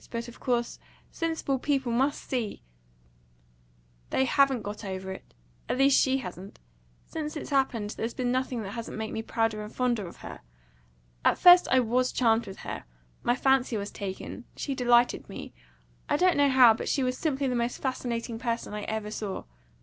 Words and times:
But, 0.09 0.27
of 0.27 0.39
course, 0.39 0.79
sensible 1.11 1.59
people 1.59 1.91
must 1.91 2.27
see" 2.27 2.63
"They 4.09 4.25
haven't 4.25 4.63
got 4.63 4.83
over 4.83 5.11
it. 5.11 5.35
At 5.69 5.77
least 5.77 6.01
she 6.01 6.17
hasn't. 6.17 6.57
Since 7.05 7.35
it's 7.37 7.51
happened, 7.51 7.91
there's 7.91 8.15
been 8.15 8.31
nothing 8.31 8.63
that 8.63 8.71
hasn't 8.71 8.97
made 8.97 9.11
me 9.13 9.21
prouder 9.21 9.61
and 9.61 9.71
fonder 9.71 10.07
of 10.07 10.17
her! 10.25 10.39
At 11.23 11.37
first 11.37 11.67
I 11.69 11.81
WAS 11.81 12.11
charmed 12.11 12.47
with 12.47 12.57
her 12.65 12.85
my 13.21 13.35
fancy 13.35 13.77
was 13.77 13.91
taken; 13.91 14.45
she 14.55 14.73
delighted 14.73 15.29
me 15.29 15.53
I 16.09 16.17
don't 16.17 16.35
know 16.35 16.49
how; 16.49 16.73
but 16.73 16.89
she 16.89 17.03
was 17.03 17.15
simply 17.15 17.47
the 17.47 17.53
most 17.53 17.79
fascinating 17.79 18.39
person 18.39 18.73
I 18.73 18.81
ever 18.85 19.11
saw. 19.11 19.43